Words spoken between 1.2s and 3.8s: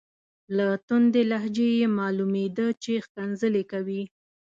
لهجې یې معلومیده چې ښکنځلې